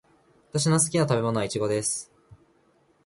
[0.51, 2.11] 私の好きな食べ物はイチゴです。